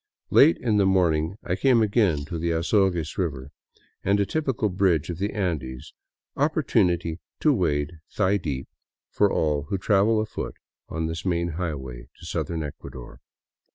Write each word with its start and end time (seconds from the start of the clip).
Late 0.31 0.57
in 0.57 0.77
the 0.77 0.87
morning 0.87 1.37
I 1.43 1.55
came 1.55 1.83
again 1.83 2.25
to 2.25 2.39
the 2.39 2.49
Azogues 2.53 3.19
river, 3.19 3.51
and 4.03 4.19
a 4.19 4.25
typical 4.25 4.69
bridge 4.69 5.11
of 5.11 5.19
the 5.19 5.31
Andes,— 5.31 5.93
opportunity 6.45 7.19
to 7.41 7.53
wade 7.53 7.99
thigh 8.09 8.37
deep 8.37 8.67
for 9.11 9.31
all 9.31 9.65
who 9.69 9.77
travel 9.77 10.19
afoot 10.19 10.55
on 10.89 11.05
this 11.05 11.23
main 11.23 11.49
highway 11.49 12.07
to 12.17 12.25
southern 12.25 12.63
Ecuador. 12.63 13.21